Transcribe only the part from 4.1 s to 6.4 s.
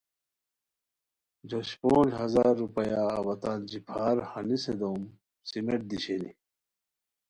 ہنیسے دوم، سیمنٹ دی شینی